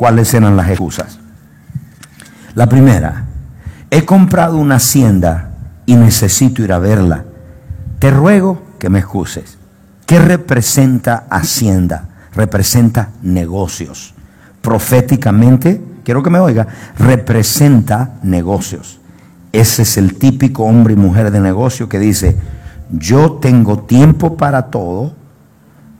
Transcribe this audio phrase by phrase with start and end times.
[0.00, 1.18] cuáles eran las excusas.
[2.54, 3.26] La primera,
[3.90, 5.50] he comprado una hacienda
[5.84, 7.26] y necesito ir a verla.
[7.98, 9.58] Te ruego que me excuses.
[10.06, 12.08] ¿Qué representa hacienda?
[12.34, 14.14] Representa negocios.
[14.62, 16.66] Proféticamente, quiero que me oiga,
[16.98, 19.00] representa negocios.
[19.52, 22.38] Ese es el típico hombre y mujer de negocio que dice,
[22.90, 25.12] yo tengo tiempo para todo,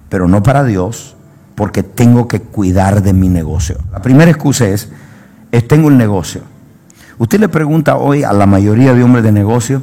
[0.09, 1.19] pero no para Dios,
[1.61, 3.77] porque tengo que cuidar de mi negocio.
[3.93, 4.89] La primera excusa es,
[5.53, 6.41] es tengo el negocio.
[7.19, 9.83] Usted le pregunta hoy a la mayoría de hombres de negocio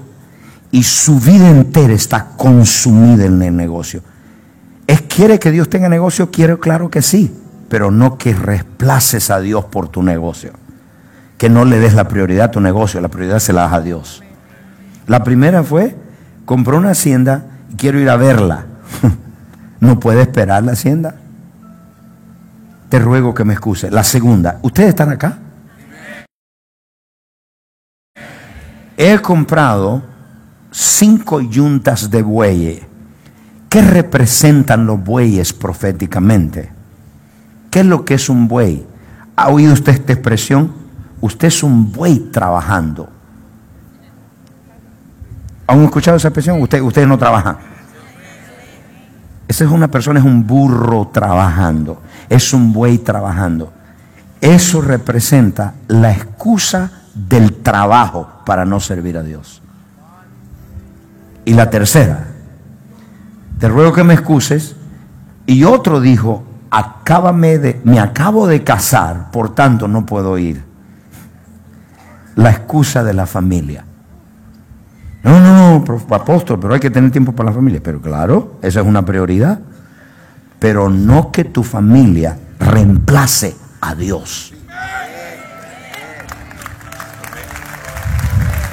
[0.71, 4.01] y su vida entera está consumida en el negocio.
[4.87, 6.31] ¿Es quiere que Dios tenga negocio?
[6.31, 7.31] Quiero, claro que sí,
[7.69, 10.53] pero no que reemplaces a Dios por tu negocio.
[11.37, 13.81] Que no le des la prioridad a tu negocio, la prioridad se la das a
[13.81, 14.23] Dios.
[15.05, 15.95] La primera fue,
[16.45, 18.65] compró una hacienda y quiero ir a verla.
[19.79, 21.17] ¿No puede esperar la hacienda?
[22.89, 23.91] Te ruego que me excuse.
[23.91, 25.39] La segunda, ¿ustedes están acá?
[28.95, 30.03] He comprado
[30.71, 32.81] cinco yuntas de bueyes.
[33.69, 36.71] ¿Qué representan los bueyes proféticamente?
[37.69, 38.87] ¿Qué es lo que es un buey?
[39.35, 40.73] ¿Ha oído usted esta expresión?
[41.19, 43.09] Usted es un buey trabajando.
[45.67, 46.61] ¿Han escuchado esa expresión?
[46.61, 47.57] Usted, ustedes no trabajan.
[49.47, 53.71] Esa es una persona, es un burro trabajando, es un buey trabajando.
[54.41, 59.61] Eso representa la excusa del trabajo para no servir a Dios.
[61.45, 62.27] Y la tercera,
[63.59, 64.75] te ruego que me excuses.
[65.45, 70.63] Y otro dijo, acábame de, me acabo de casar, por tanto no puedo ir.
[72.35, 73.86] La excusa de la familia.
[75.27, 77.81] No, no, no, apóstol, pero hay que tener tiempo para la familia.
[77.83, 79.59] Pero claro, esa es una prioridad.
[80.57, 84.53] Pero no que tu familia reemplace a Dios.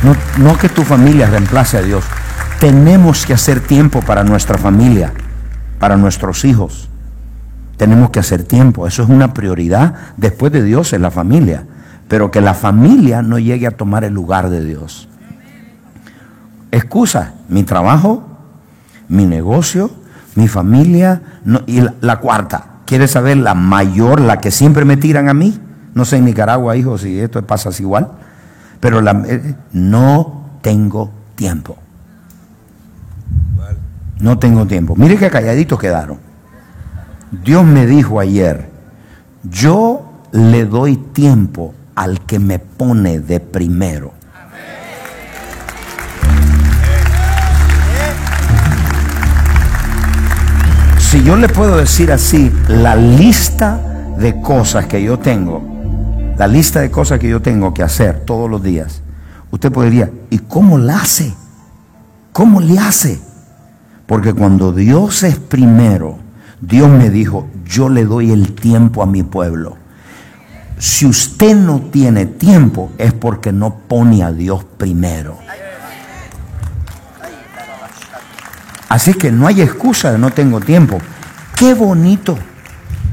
[0.04, 2.04] No, no que tu familia reemplace a Dios.
[2.60, 5.12] Tenemos que hacer tiempo para nuestra familia,
[5.80, 6.88] para nuestros hijos.
[7.76, 8.86] Tenemos que hacer tiempo.
[8.86, 11.66] Eso es una prioridad después de Dios en la familia.
[12.06, 15.08] Pero que la familia no llegue a tomar el lugar de Dios.
[16.74, 18.24] Excusa, mi trabajo,
[19.08, 19.92] mi negocio,
[20.34, 21.22] mi familia.
[21.66, 25.60] y la, la cuarta, ¿quieres saber la mayor, la que siempre me tiran a mí?
[25.94, 28.08] No sé en Nicaragua, hijos, si esto pasa así igual.
[28.80, 31.78] Pero la, eh, no tengo tiempo.
[34.18, 34.96] No tengo tiempo.
[34.96, 36.18] Mire qué calladitos quedaron.
[37.44, 38.68] Dios me dijo ayer,
[39.44, 44.13] yo le doy tiempo al que me pone de primero.
[51.14, 53.80] Si yo le puedo decir así, la lista
[54.18, 55.62] de cosas que yo tengo,
[56.36, 59.00] la lista de cosas que yo tengo que hacer todos los días,
[59.52, 61.32] usted podría, ¿y cómo la hace?
[62.32, 63.20] ¿Cómo le hace?
[64.06, 66.18] Porque cuando Dios es primero,
[66.60, 69.76] Dios me dijo, yo le doy el tiempo a mi pueblo.
[70.78, 75.43] Si usted no tiene tiempo es porque no pone a Dios primero.
[78.88, 80.98] Así que no hay excusa de no tengo tiempo.
[81.56, 82.38] Qué bonito.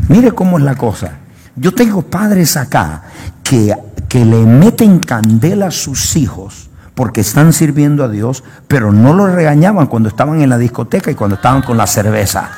[0.10, 1.14] Mire cómo es la cosa.
[1.56, 3.04] Yo tengo padres acá
[3.44, 3.76] que,
[4.08, 9.28] que le meten candela a sus hijos porque están sirviendo a Dios, pero no lo
[9.28, 12.50] regañaban cuando estaban en la discoteca y cuando estaban con la cerveza.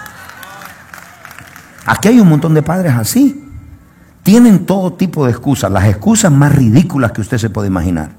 [1.86, 3.40] Aquí hay un montón de padres así.
[4.24, 8.12] Tienen todo tipo de excusas, las excusas más ridículas que usted se puede imaginar.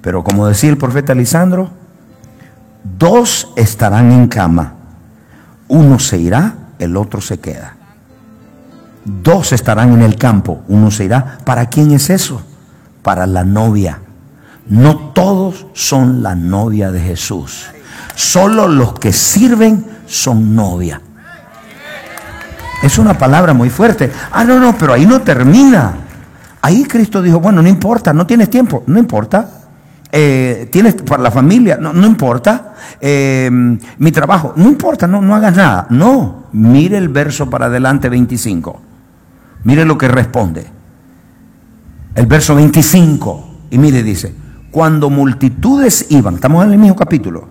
[0.00, 1.70] Pero como decía el profeta Lisandro,
[2.84, 4.74] dos estarán en cama.
[5.68, 7.76] Uno se irá, el otro se queda.
[9.04, 11.38] Dos estarán en el campo, uno se irá.
[11.44, 12.42] ¿Para quién es eso?
[13.02, 14.00] Para la novia.
[14.68, 17.66] No todos son la novia de Jesús.
[18.14, 21.00] Solo los que sirven son novia.
[22.82, 24.12] Es una palabra muy fuerte.
[24.32, 25.94] Ah, no, no, pero ahí no termina.
[26.60, 29.61] Ahí Cristo dijo, bueno, no importa, no tienes tiempo, no importa.
[30.14, 32.74] Eh, tienes para la familia, no, no importa.
[33.00, 35.86] Eh, mi trabajo, no importa, no, no hagas nada.
[35.88, 38.80] No, mire el verso para adelante 25.
[39.64, 40.66] Mire lo que responde.
[42.14, 43.48] El verso 25.
[43.70, 44.34] Y mire, dice,
[44.70, 47.48] cuando multitudes iban, estamos en el mismo capítulo,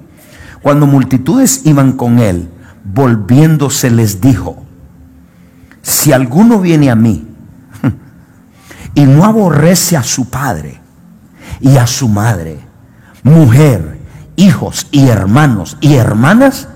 [0.62, 2.48] cuando multitudes iban con él,
[2.84, 4.64] volviéndose les dijo,
[5.82, 7.28] si alguno viene a mí
[8.94, 10.81] y no aborrece a su padre
[11.62, 12.60] y a su madre,
[13.24, 14.00] mujer,
[14.36, 16.68] hijos y hermanos y hermanas,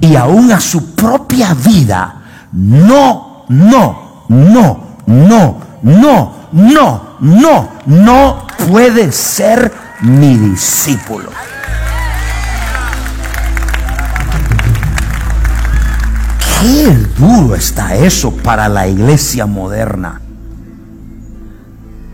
[0.00, 2.22] y aún a su propia vida.
[2.52, 11.30] No, no, no, no, no, no, no, no puede ser mi discípulo.
[16.60, 20.20] Qué duro está eso para la iglesia moderna.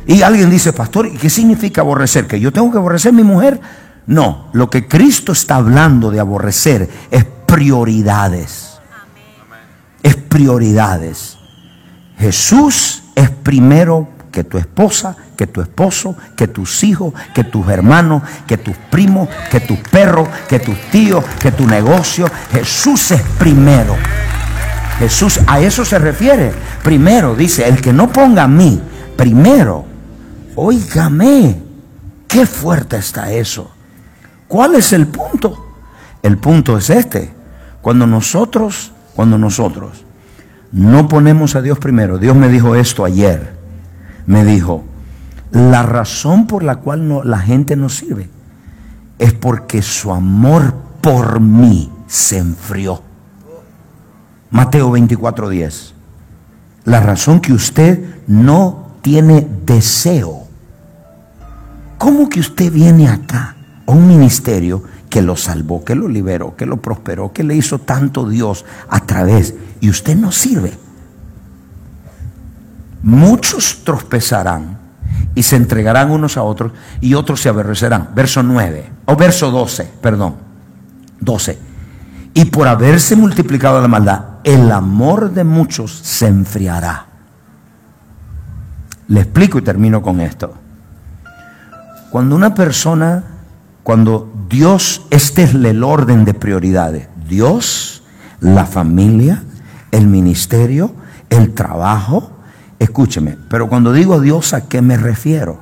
[0.07, 2.27] Y alguien dice, pastor, ¿y qué significa aborrecer?
[2.27, 3.61] ¿Que yo tengo que aborrecer a mi mujer?
[4.07, 8.79] No, lo que Cristo está hablando de aborrecer es prioridades.
[10.03, 11.39] Es prioridades.
[12.19, 18.23] Jesús es primero que tu esposa, que tu esposo, que tus hijos, que tus hermanos,
[18.47, 22.27] que tus primos, que tus perros, que tus tíos, que tu negocio.
[22.53, 23.97] Jesús es primero.
[24.99, 26.53] Jesús a eso se refiere.
[26.83, 28.81] Primero dice, el que no ponga a mí,
[29.17, 29.94] primero,
[30.57, 31.61] óigame,
[32.29, 33.71] qué fuerte está eso.
[34.49, 35.67] ¿Cuál es el punto?
[36.23, 37.33] El punto es este.
[37.83, 40.05] Cuando nosotros, cuando nosotros
[40.73, 43.55] no ponemos a Dios primero, Dios me dijo esto ayer,
[44.27, 44.85] me dijo,
[45.51, 48.29] la razón por la cual la gente no sirve
[49.19, 53.03] es porque su amor por mí se enfrió.
[54.51, 55.93] Mateo 24:10.
[56.85, 60.44] La razón que usted no tiene deseo.
[62.05, 63.55] ¿Cómo que usted viene acá
[63.87, 67.79] a un ministerio que lo salvó, que lo liberó, que lo prosperó, que le hizo
[67.79, 70.75] tanto Dios a través y usted no sirve?
[73.03, 74.77] Muchos tropezarán
[75.35, 78.11] y se entregarán unos a otros y otros se aborrecerán.
[78.15, 80.35] Verso 9, o verso 12, perdón.
[81.21, 81.59] 12.
[82.35, 87.07] Y por haberse multiplicado la maldad, el amor de muchos se enfriará.
[89.09, 90.64] Le explico y termino con esto.
[92.15, 93.25] Cuando una persona,
[93.83, 98.05] cuando Dios, este es el orden de prioridades, Dios,
[98.39, 99.43] la familia,
[99.91, 100.95] el ministerio,
[101.29, 102.31] el trabajo,
[102.79, 105.59] escúcheme, pero cuando digo Dios, ¿a qué me refiero?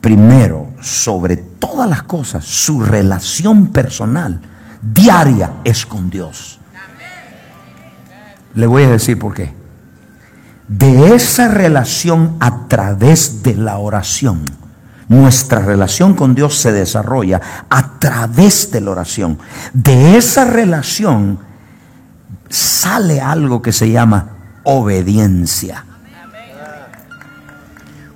[0.00, 4.40] Primero, sobre todas las cosas, su relación personal,
[4.80, 6.60] diaria, es con Dios.
[8.54, 9.52] Le voy a decir por qué.
[10.68, 14.44] De esa relación a través de la oración,
[15.08, 19.38] nuestra relación con Dios se desarrolla a través de la oración.
[19.72, 21.38] De esa relación
[22.48, 24.28] sale algo que se llama
[24.64, 25.84] obediencia.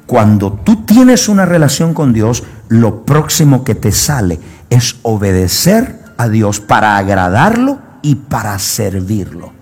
[0.06, 4.40] Cuando tú tienes una relación con Dios, lo próximo que te sale
[4.70, 9.52] es obedecer a Dios para agradarlo y para servirlo.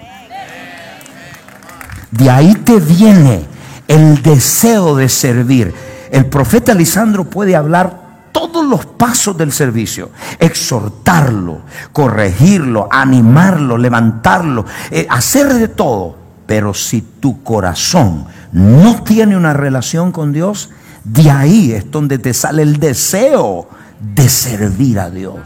[2.12, 3.44] De ahí te viene
[3.88, 5.74] el deseo de servir.
[6.10, 11.62] El profeta Lisandro puede hablar todos los pasos del servicio, exhortarlo,
[11.92, 16.16] corregirlo, animarlo, levantarlo, eh, hacer de todo.
[16.46, 20.70] Pero si tu corazón no tiene una relación con Dios,
[21.02, 23.68] de ahí es donde te sale el deseo
[24.00, 25.38] de servir a Dios.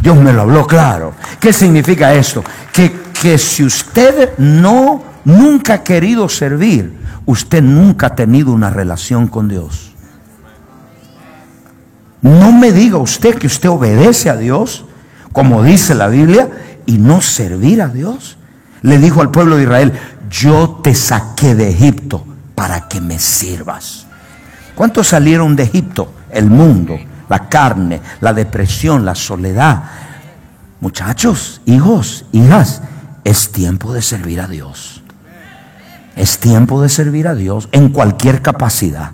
[0.00, 1.14] Dios me lo habló claro.
[1.38, 2.42] ¿Qué significa esto?
[2.72, 6.92] Que que si usted no, nunca ha querido servir,
[7.26, 9.92] usted nunca ha tenido una relación con Dios.
[12.22, 14.84] No me diga usted que usted obedece a Dios,
[15.32, 16.48] como dice la Biblia,
[16.86, 18.38] y no servir a Dios.
[18.82, 19.92] Le dijo al pueblo de Israel,
[20.30, 24.06] yo te saqué de Egipto para que me sirvas.
[24.74, 26.12] ¿Cuántos salieron de Egipto?
[26.30, 29.84] El mundo, la carne, la depresión, la soledad.
[30.80, 32.82] Muchachos, hijos, hijas,
[33.24, 34.95] es tiempo de servir a Dios.
[36.16, 39.12] Es tiempo de servir a Dios en cualquier capacidad.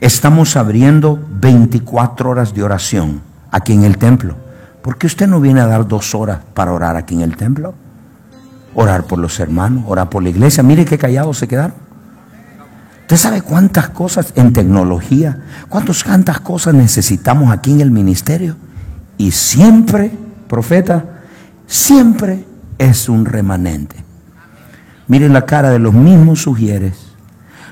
[0.00, 3.22] Estamos abriendo 24 horas de oración
[3.52, 4.34] aquí en el templo.
[4.82, 7.74] ¿Por qué usted no viene a dar dos horas para orar aquí en el templo?
[8.74, 10.64] Orar por los hermanos, orar por la iglesia.
[10.64, 11.76] Mire qué callados se quedaron.
[13.02, 18.56] Usted sabe cuántas cosas en tecnología, cuántas, cuántas cosas necesitamos aquí en el ministerio.
[19.16, 20.10] Y siempre,
[20.48, 21.04] profeta,
[21.68, 22.44] siempre
[22.78, 24.11] es un remanente.
[25.12, 26.94] Miren la cara de los mismos sugieres,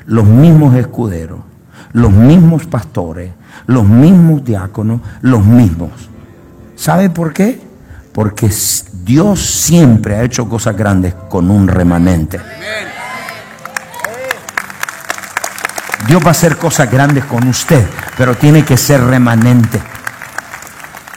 [0.05, 1.41] los mismos escuderos,
[1.95, 3.33] los mismos pastores,
[3.67, 5.91] los mismos diáconos, los mismos.
[6.77, 7.59] ¿Sabe por qué?
[8.13, 8.51] Porque
[9.05, 12.39] Dios siempre ha hecho cosas grandes con un remanente.
[16.09, 17.87] Dios va a hacer cosas grandes con usted,
[18.19, 19.81] pero tiene que ser remanente.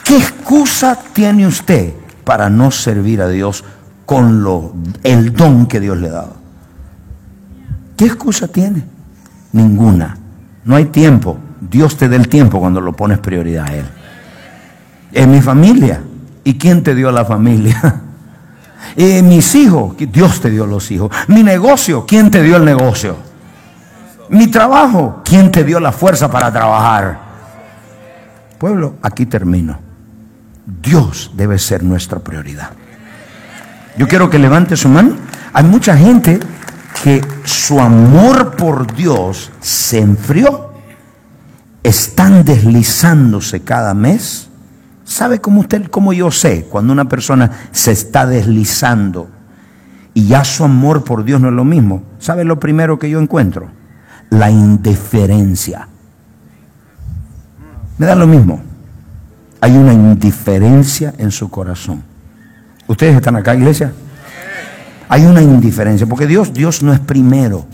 [0.05, 1.91] ¿Qué excusa tiene usted
[2.23, 3.65] para no servir a Dios
[4.05, 6.35] con lo, el don que Dios le dado.
[7.95, 8.83] ¿Qué excusa tiene?
[9.51, 10.17] Ninguna.
[10.65, 11.37] No hay tiempo.
[11.61, 13.85] Dios te da el tiempo cuando lo pones prioridad a Él.
[15.11, 16.01] En mi familia.
[16.43, 18.01] ¿Y quién te dio la familia?
[18.97, 21.09] Eh, mis hijos, Dios te dio los hijos.
[21.27, 23.15] Mi negocio, ¿quién te dio el negocio?
[24.29, 27.17] Mi trabajo, ¿quién te dio la fuerza para trabajar?
[28.59, 29.79] Pueblo, aquí termino.
[30.65, 32.71] Dios debe ser nuestra prioridad.
[33.97, 35.15] Yo quiero que levante su mano.
[35.53, 36.39] Hay mucha gente
[37.03, 40.73] que su amor por Dios se enfrió.
[41.83, 44.49] Están deslizándose cada mes.
[45.03, 49.29] ¿Sabe cómo usted, cómo yo sé cuando una persona se está deslizando
[50.13, 52.03] y ya su amor por Dios no es lo mismo?
[52.19, 53.69] ¿Sabe lo primero que yo encuentro?
[54.29, 55.87] La indiferencia.
[57.97, 58.61] Me da lo mismo.
[59.61, 62.12] Hay una indiferencia en su corazón.
[62.87, 63.93] ¿Ustedes están acá, iglesia?
[65.09, 67.65] Hay una indiferencia, porque Dios, Dios no es primero.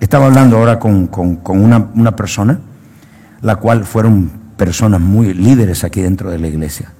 [0.00, 1.08] Estaba hablando ahora con,
[1.46, 2.58] una, una persona,
[3.40, 6.92] la cual fueron personas muy líderes aquí dentro de la iglesia.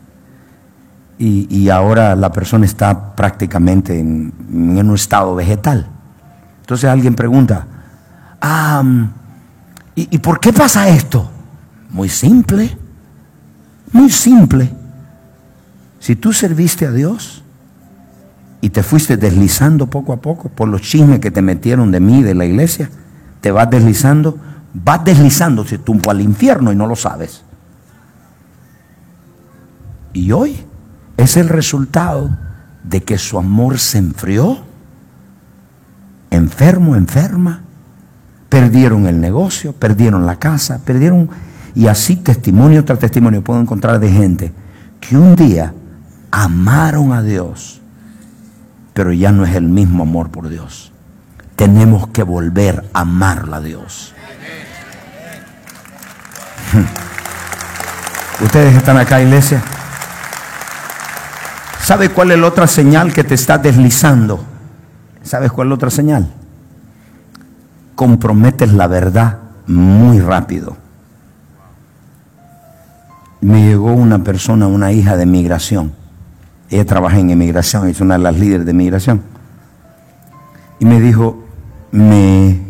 [1.21, 5.89] Y, ahora la persona está prácticamente en, un estado vegetal.
[6.61, 7.67] Entonces alguien pregunta,
[8.41, 8.85] ah,
[9.97, 11.29] ¿y, ¿y por qué pasa esto?
[11.91, 12.79] Muy simple,
[13.93, 14.78] muy simple.
[16.09, 17.43] Si tú serviste a Dios
[18.63, 22.23] y te fuiste deslizando poco a poco por los chismes que te metieron de mí,
[22.23, 22.89] de la iglesia,
[23.43, 24.39] te vas deslizando,
[24.73, 27.45] vas deslizándose tumbo al infierno y no lo sabes.
[30.15, 30.57] Y hoy
[31.19, 32.39] es el resultado
[32.85, 34.61] de que su amor se enfrió,
[36.31, 37.61] enfermo, enferma,
[38.49, 41.29] perdieron el negocio, perdieron la casa, perdieron,
[41.75, 44.53] y así testimonio tras testimonio puedo encontrar de gente
[45.01, 45.75] que un día
[46.39, 47.81] amaron a Dios,
[48.95, 50.93] pero ya no es el mismo amor por Dios.
[51.57, 54.15] Tenemos que volver a amarla a Dios.
[58.41, 59.61] Ustedes están acá, iglesia.
[61.83, 64.45] ¿Sabe cuál es la otra señal que te está deslizando?
[65.25, 66.33] ¿Sabes cuál es la otra señal?
[67.97, 70.77] Comprometes la verdad muy rápido.
[73.41, 75.98] Me llegó una persona, una hija de migración.
[76.71, 79.23] Ella trabaja en inmigración, es una de las líderes de migración.
[80.81, 81.43] Y me dijo,
[81.91, 82.61] me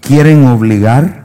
[0.00, 1.22] quieren obligar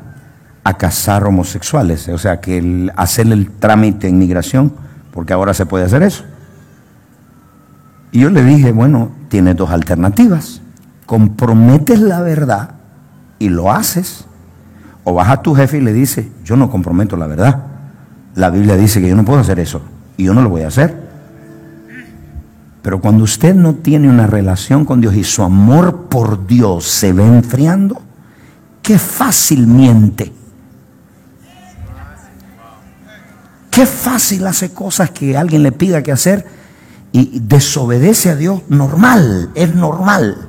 [0.64, 4.74] a casar homosexuales, o sea, que el, hacer el trámite en migración,
[5.14, 6.26] porque ahora se puede hacer eso.
[8.12, 10.62] Y yo le dije, bueno, tienes dos alternativas.
[11.06, 12.72] Comprometes la verdad
[13.40, 14.26] y lo haces.
[15.04, 17.64] O vas a tu jefe y le dices, yo no comprometo la verdad.
[18.36, 19.82] La Biblia dice que yo no puedo hacer eso
[20.18, 21.07] y yo no lo voy a hacer.
[22.82, 27.12] Pero cuando usted no tiene una relación con Dios y su amor por Dios se
[27.14, 28.02] ve enfriando,
[28.82, 30.34] qué fácil miente.
[33.70, 36.48] Qué fácil hace cosas que alguien le pida que hacer
[37.12, 40.48] y desobedece a Dios, normal, es normal,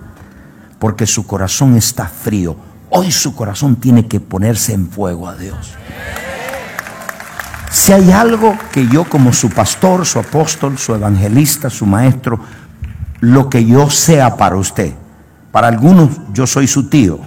[0.78, 2.56] porque su corazón está frío.
[2.90, 5.74] Hoy su corazón tiene que ponerse en fuego a Dios.
[7.70, 12.40] Si hay algo que yo como su pastor, su apóstol, su evangelista, su maestro,
[13.20, 14.94] lo que yo sea para usted,
[15.52, 17.20] para algunos yo soy su tío,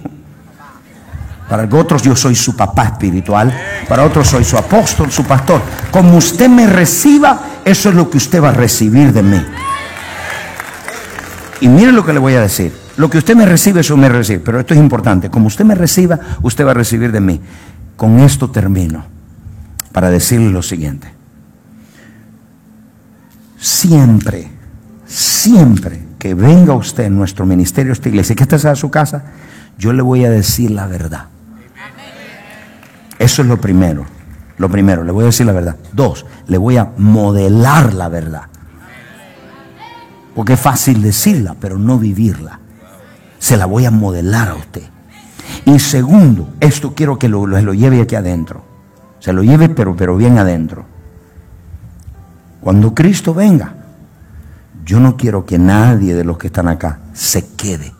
[1.48, 3.52] para otros yo soy su papá espiritual,
[3.88, 5.60] para otros soy su apóstol, su pastor.
[5.90, 9.44] Como usted me reciba, eso es lo que usted va a recibir de mí.
[11.60, 12.72] Y mire lo que le voy a decir.
[12.96, 14.40] Lo que usted me recibe, eso me recibe.
[14.40, 15.30] Pero esto es importante.
[15.30, 17.40] Como usted me reciba, usted va a recibir de mí.
[17.96, 19.11] Con esto termino.
[19.92, 21.12] Para decirle lo siguiente.
[23.58, 24.50] Siempre,
[25.06, 29.24] siempre que venga usted en nuestro ministerio, esta iglesia, que esta sea su casa,
[29.78, 31.26] yo le voy a decir la verdad.
[33.18, 34.04] Eso es lo primero.
[34.58, 35.76] Lo primero, le voy a decir la verdad.
[35.92, 38.42] Dos, le voy a modelar la verdad.
[40.34, 42.60] Porque es fácil decirla, pero no vivirla.
[43.38, 44.82] Se la voy a modelar a usted.
[45.64, 48.64] Y segundo, esto quiero que lo, lo, lleve aquí adentro.
[49.22, 50.84] Se lo lleve, pero, pero bien adentro.
[52.60, 53.72] Cuando Cristo venga,
[54.84, 57.92] yo no quiero que nadie de los que están acá se quede